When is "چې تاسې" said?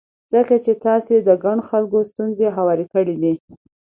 0.63-1.15